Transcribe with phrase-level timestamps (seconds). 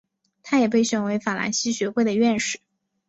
[0.41, 2.59] 他也被选为法兰西学会的院士。